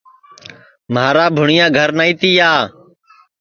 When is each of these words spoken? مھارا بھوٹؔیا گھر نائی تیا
مھارا 0.93 1.25
بھوٹؔیا 1.35 1.65
گھر 1.77 1.89
نائی 1.97 2.13
تیا 2.21 2.51